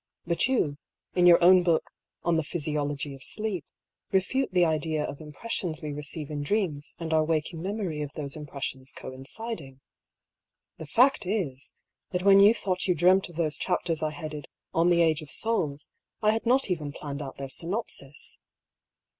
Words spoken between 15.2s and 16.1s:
of Souls,'